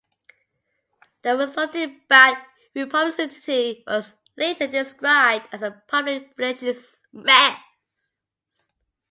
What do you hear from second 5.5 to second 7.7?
as a public relations mess.